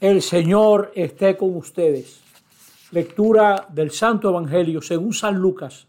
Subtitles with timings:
[0.00, 2.22] El Señor esté con ustedes.
[2.90, 5.88] Lectura del Santo Evangelio según San Lucas.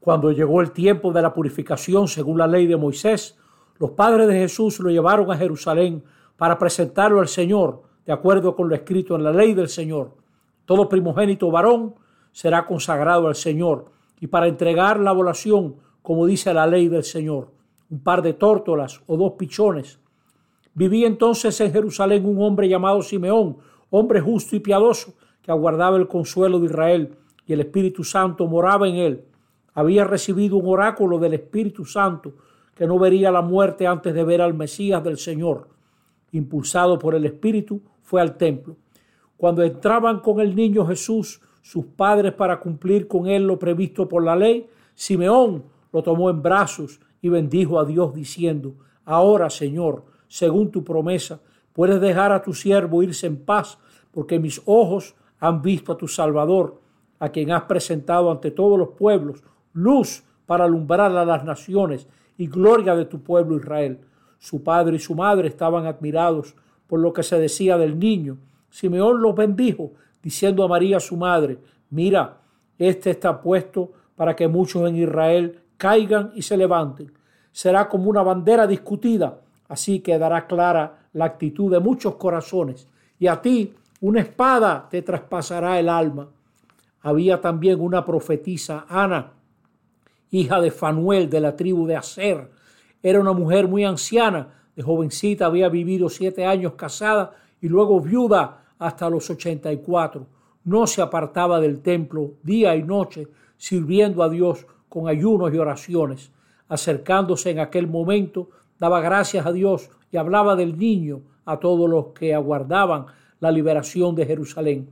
[0.00, 3.38] Cuando llegó el tiempo de la purificación según la ley de Moisés,
[3.78, 6.04] los padres de Jesús lo llevaron a Jerusalén
[6.36, 10.14] para presentarlo al Señor, de acuerdo con lo escrito en la ley del Señor.
[10.66, 11.94] Todo primogénito varón
[12.32, 17.50] será consagrado al Señor y para entregar la volación, como dice la ley del Señor,
[17.88, 20.01] un par de tórtolas o dos pichones
[20.74, 23.58] Vivía entonces en Jerusalén un hombre llamado Simeón,
[23.90, 28.88] hombre justo y piadoso, que aguardaba el consuelo de Israel, y el Espíritu Santo moraba
[28.88, 29.24] en él.
[29.74, 32.34] Había recibido un oráculo del Espíritu Santo,
[32.74, 35.68] que no vería la muerte antes de ver al Mesías del Señor.
[36.30, 38.76] Impulsado por el Espíritu, fue al templo.
[39.36, 44.24] Cuando entraban con el niño Jesús, sus padres para cumplir con él lo previsto por
[44.24, 50.70] la ley, Simeón lo tomó en brazos y bendijo a Dios diciendo, Ahora, Señor, según
[50.70, 51.40] tu promesa.
[51.74, 53.76] Puedes dejar a tu siervo irse en paz,
[54.10, 56.80] porque mis ojos han visto a tu Salvador,
[57.18, 59.42] a quien has presentado ante todos los pueblos,
[59.74, 62.08] luz para alumbrar a las naciones
[62.38, 64.00] y gloria de tu pueblo Israel.
[64.38, 66.54] Su padre y su madre estaban admirados
[66.86, 68.38] por lo que se decía del niño.
[68.70, 71.58] Simeón los bendijo, diciendo a María su madre,
[71.90, 72.38] mira,
[72.78, 77.12] este está puesto para que muchos en Israel caigan y se levanten.
[77.50, 79.38] Será como una bandera discutida
[79.72, 82.86] Así quedará clara la actitud de muchos corazones.
[83.18, 86.28] Y a ti una espada te traspasará el alma.
[87.00, 89.32] Había también una profetisa, Ana,
[90.30, 92.50] hija de Fanuel de la tribu de Aser.
[93.02, 98.64] Era una mujer muy anciana, de jovencita había vivido siete años casada y luego viuda
[98.78, 100.26] hasta los ochenta y cuatro.
[100.64, 106.30] No se apartaba del templo día y noche, sirviendo a Dios con ayunos y oraciones.
[106.68, 108.50] Acercándose en aquel momento,
[108.82, 113.06] daba gracias a Dios y hablaba del niño a todos los que aguardaban
[113.38, 114.90] la liberación de Jerusalén.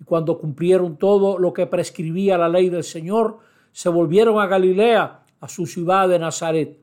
[0.00, 5.24] Y cuando cumplieron todo lo que prescribía la ley del Señor, se volvieron a Galilea,
[5.40, 6.78] a su ciudad de Nazaret.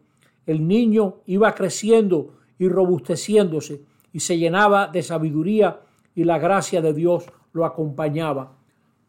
[0.46, 3.82] El niño iba creciendo y robusteciéndose
[4.14, 5.80] y se llenaba de sabiduría
[6.14, 8.52] y la gracia de Dios lo acompañaba.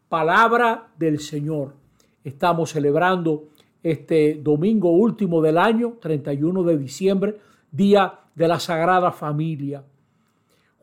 [0.09, 1.75] Palabra del Señor.
[2.23, 3.43] Estamos celebrando
[3.83, 7.37] este domingo último del año, 31 de diciembre,
[7.71, 9.83] día de la Sagrada Familia.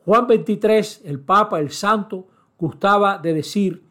[0.03, 3.83] Juan 23, el Papa, el Santo, gustaba de decir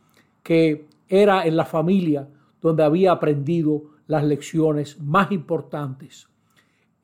[0.42, 2.28] que era en la familia
[2.60, 6.28] donde había aprendido las lecciones más importantes.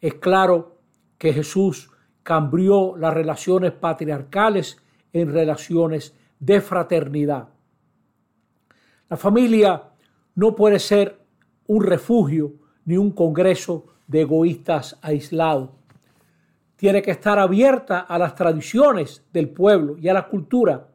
[0.01, 0.79] Es claro
[1.19, 1.91] que Jesús
[2.23, 4.79] cambió las relaciones patriarcales
[5.13, 7.49] en relaciones de fraternidad.
[9.09, 9.83] La familia
[10.35, 11.20] no puede ser
[11.71, 12.55] un refugio
[12.85, 15.71] ni un congreso de egoístas aislados.
[16.75, 20.89] Tiene que estar abierta a las tradiciones del pueblo y a la cultura,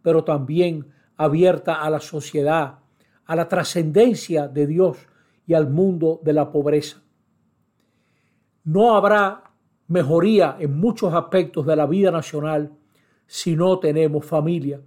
[0.00, 0.86] pero también
[1.18, 2.78] abierta a la sociedad,
[3.26, 5.06] a la trascendencia de Dios
[5.46, 7.02] y al mundo de la pobreza.
[8.64, 9.52] No habrá
[9.88, 12.72] mejoría en muchos aspectos de la vida nacional
[13.26, 14.80] si no tenemos familia.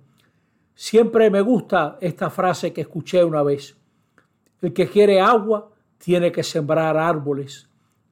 [0.73, 3.77] Siempre me gusta esta frase que escuché una vez.
[4.65, 7.69] El que quiere agua tiene que sembrar árboles.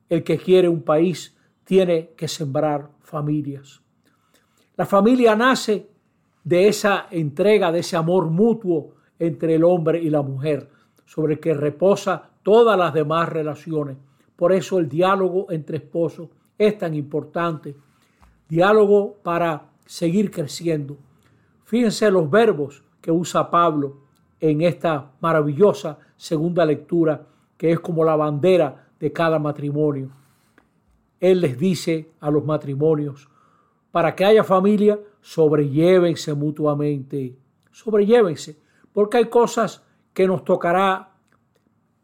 [0.07, 3.81] El que quiere un país tiene que sembrar familias.
[4.75, 5.89] La familia nace
[6.43, 10.69] de esa entrega, de ese amor mutuo entre el hombre y la mujer,
[11.07, 13.97] sobre el que reposa todas las demás relaciones.
[14.35, 17.75] Por eso el diálogo entre esposos es tan importante.
[18.47, 20.97] Diálogo para seguir creciendo.
[21.63, 24.03] Fíjense los verbos que usa Pablo
[24.39, 30.09] en esta maravillosa segunda lectura que es como la bandera de cada matrimonio.
[31.19, 33.27] Él les dice a los matrimonios,
[33.91, 37.35] para que haya familia, sobrellévense mutuamente,
[37.71, 38.57] sobrellévense,
[38.93, 41.11] porque hay cosas que nos tocará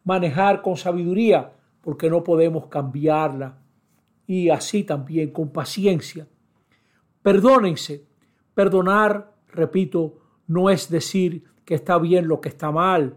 [0.04, 3.58] manejar con sabiduría, porque no podemos cambiarla,
[4.28, 6.28] y así también con paciencia.
[7.22, 8.04] Perdónense,
[8.54, 13.16] perdonar, repito, no es decir que está bien lo que está mal.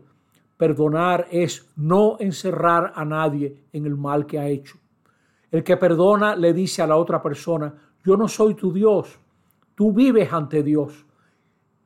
[0.63, 4.79] Perdonar es no encerrar a nadie en el mal que ha hecho.
[5.51, 7.75] El que perdona le dice a la otra persona,
[8.05, 9.19] yo no soy tu Dios,
[9.75, 11.05] tú vives ante Dios.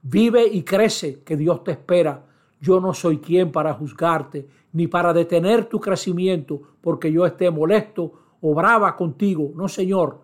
[0.02, 2.22] Vive y crece, que Dios te espera.
[2.60, 8.12] Yo no soy quien para juzgarte, ni para detener tu crecimiento, porque yo esté molesto
[8.42, 9.52] o brava contigo.
[9.54, 10.20] No, Señor,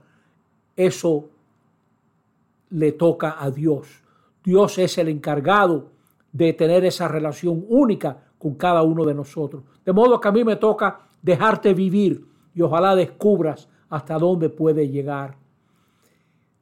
[0.76, 1.30] eso
[2.68, 3.88] le toca a Dios.
[4.44, 5.92] Dios es el encargado
[6.32, 9.62] de tener esa relación única con cada uno de nosotros.
[9.84, 14.88] De modo que a mí me toca dejarte vivir y ojalá descubras hasta dónde puede
[14.88, 15.36] llegar.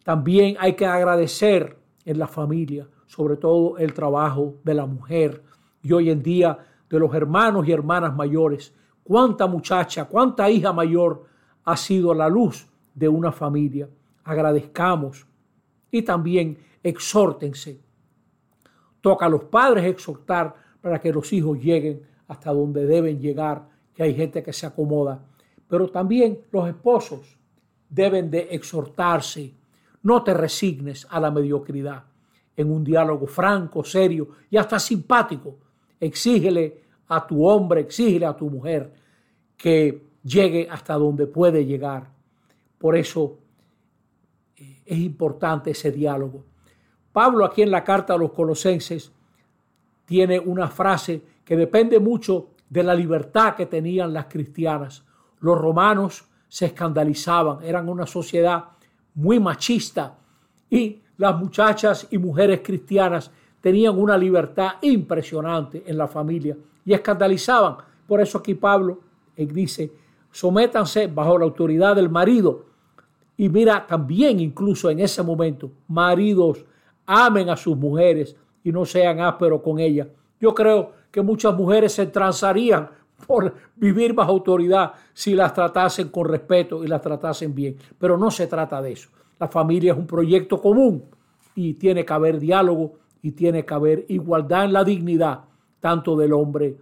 [0.04, 5.42] También hay que agradecer en la familia, sobre todo el trabajo de la mujer
[5.82, 6.58] y hoy en día
[6.90, 8.74] de los hermanos y hermanas mayores.
[9.02, 11.24] Cuánta muchacha, cuánta hija mayor
[11.64, 13.88] ha sido la luz de una familia.
[14.22, 15.26] Agradezcamos
[15.90, 17.80] y también exhórtense.
[19.00, 24.02] Toca a los padres exhortar para que los hijos lleguen hasta donde deben llegar, que
[24.02, 25.22] hay gente que se acomoda.
[25.68, 27.36] Pero también los esposos
[27.88, 29.52] deben de exhortarse.
[30.02, 32.04] No te resignes a la mediocridad.
[32.56, 35.58] En un diálogo franco, serio y hasta simpático,
[35.98, 38.92] exígele a tu hombre, exígele a tu mujer
[39.56, 42.10] que llegue hasta donde puede llegar.
[42.78, 43.38] Por eso
[44.56, 46.44] eh, es importante ese diálogo.
[47.12, 49.12] Pablo aquí en la carta a los colosenses
[50.10, 55.04] tiene una frase que depende mucho de la libertad que tenían las cristianas.
[55.38, 58.64] Los romanos se escandalizaban, eran una sociedad
[59.14, 60.18] muy machista
[60.68, 63.30] y las muchachas y mujeres cristianas
[63.60, 67.76] tenían una libertad impresionante en la familia y escandalizaban.
[68.08, 68.98] Por eso aquí Pablo
[69.36, 69.92] dice,
[70.32, 72.66] sométanse bajo la autoridad del marido.
[73.36, 76.64] Y mira, también incluso en ese momento, maridos,
[77.06, 78.34] amen a sus mujeres
[78.64, 80.08] y no sean ásperos con ellas.
[80.40, 82.88] Yo creo que muchas mujeres se transarían
[83.26, 87.76] por vivir bajo autoridad si las tratasen con respeto y las tratasen bien.
[87.98, 89.10] Pero no se trata de eso.
[89.38, 91.04] La familia es un proyecto común
[91.54, 95.44] y tiene que haber diálogo y tiene que haber igualdad en la dignidad
[95.80, 96.78] tanto del hombre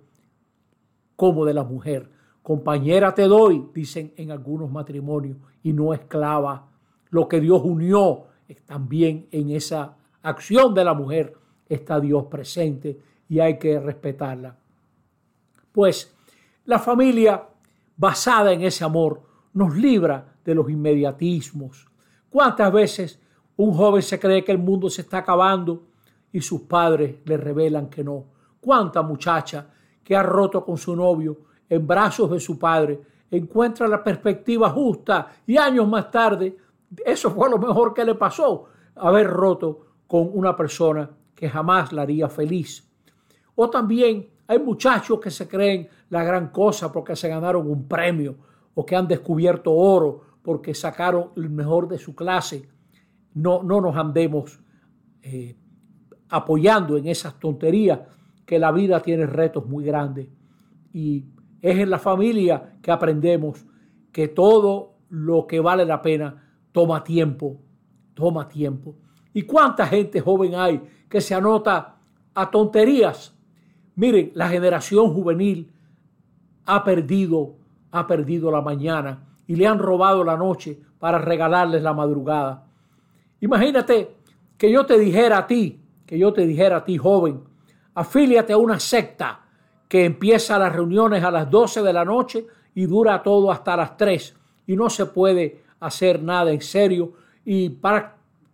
[1.17, 2.11] como de la mujer.
[2.43, 6.69] Compañera te doy, dicen en algunos matrimonios, y no esclava.
[7.11, 8.27] Lo que Dios unió
[8.67, 11.35] también en esa acción de la mujer
[11.69, 12.99] está Dios presente
[13.29, 14.57] y hay que respetarla.
[15.73, 16.15] Pues
[16.65, 17.47] la familia
[17.97, 19.23] basada en ese amor
[19.53, 21.87] nos libra de los inmediatismos.
[22.31, 23.21] ¿Cuántas veces
[23.57, 25.83] un joven se cree que el mundo se está acabando
[26.33, 28.25] y sus padres le revelan que no?
[28.61, 29.67] ¿Cuánta muchacha
[30.03, 31.39] que ha roto con su novio
[31.69, 33.01] en brazos de su padre
[33.31, 36.57] encuentra la perspectiva justa y años más tarde,
[37.05, 38.67] eso fue lo mejor que le pasó,
[38.97, 41.09] haber roto con una persona
[41.39, 42.85] que jamás la haría feliz.
[43.55, 48.35] O también hay muchachos que se creen la gran cosa porque se ganaron un premio
[48.75, 52.69] o que han descubierto oro porque sacaron el mejor de su clase.
[53.35, 54.59] No, no nos andemos
[55.23, 55.57] eh,
[56.29, 58.01] apoyando en esas tonterías
[58.45, 60.27] que la vida tiene retos muy grandes.
[60.93, 61.25] Y
[61.63, 63.65] es en la familia que aprendemos
[64.11, 67.61] que todo lo que vale la pena toma tiempo,
[68.15, 68.97] toma tiempo.
[69.33, 71.97] ¿Y cuánta gente joven hay que se anota
[72.35, 73.35] a tonterías?
[73.97, 75.71] Miren, la generación juvenil
[76.67, 77.55] ha perdido,
[77.91, 82.67] ha perdido la mañana y le han robado la noche para regalarles la madrugada.
[83.41, 84.17] Imagínate
[84.57, 87.41] que yo te dijera a ti, que yo te dijera a ti, joven,
[87.95, 89.41] afíliate a una secta
[89.89, 93.97] que empieza las reuniones a las 12 de la noche y dura todo hasta las
[93.97, 94.37] 3
[94.67, 97.15] y no se puede hacer nada en serio
[97.45, 97.71] y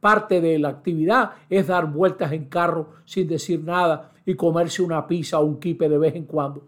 [0.04, 5.06] parte de la actividad es dar vueltas en carro sin decir nada y comerse una
[5.06, 6.66] pizza o un kipe de vez en cuando.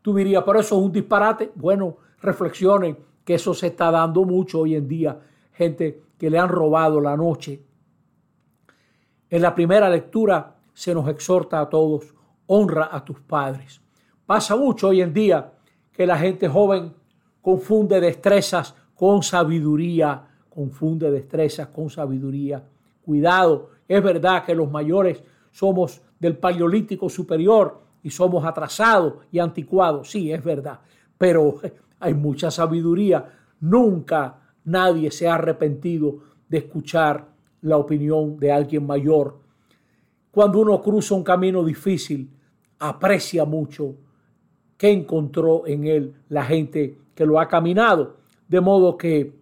[0.00, 1.52] Tú dirías, pero eso es un disparate.
[1.54, 2.96] Bueno, reflexionen
[3.26, 5.20] que eso se está dando mucho hoy en día.
[5.52, 7.62] Gente que le han robado la noche.
[9.28, 12.14] En la primera lectura se nos exhorta a todos,
[12.46, 13.82] honra a tus padres.
[14.24, 15.52] Pasa mucho hoy en día
[15.92, 16.94] que la gente joven
[17.42, 22.64] confunde destrezas con sabiduría, confunde destrezas con sabiduría.
[23.08, 30.10] Cuidado, es verdad que los mayores somos del paleolítico superior y somos atrasados y anticuados,
[30.10, 30.80] sí, es verdad,
[31.16, 31.58] pero
[32.00, 33.24] hay mucha sabiduría.
[33.60, 36.18] Nunca nadie se ha arrepentido
[36.50, 37.28] de escuchar
[37.62, 39.38] la opinión de alguien mayor.
[40.30, 42.30] Cuando uno cruza un camino difícil,
[42.78, 43.94] aprecia mucho
[44.76, 48.18] que encontró en él la gente que lo ha caminado.
[48.46, 49.37] De modo que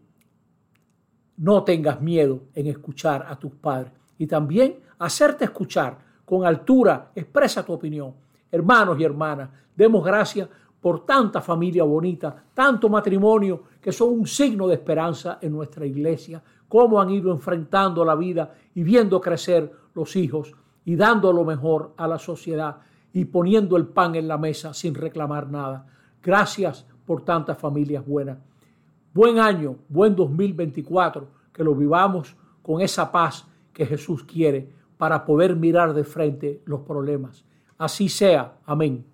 [1.39, 7.65] no tengas miedo en escuchar a tus padres y también hacerte escuchar con altura, expresa
[7.65, 8.15] tu opinión.
[8.51, 10.49] Hermanos y hermanas, demos gracias
[10.81, 16.43] por tanta familia bonita, tanto matrimonio que son un signo de esperanza en nuestra iglesia,
[16.69, 21.93] cómo han ido enfrentando la vida y viendo crecer los hijos y dando lo mejor
[21.97, 22.79] a la sociedad
[23.13, 25.87] y poniendo el pan en la mesa sin reclamar nada.
[26.23, 28.39] Gracias por tantas familias buenas.
[29.17, 34.69] Buen año, buen 2024, que lo vivamos con esa paz que Jesús quiere
[34.99, 37.43] para poder mirar de frente los problemas.
[37.79, 38.59] Así sea.
[38.67, 39.07] Amén.